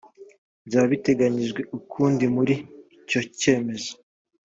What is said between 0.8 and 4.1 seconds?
biteganyijwe ukundi muri icyo cyemezo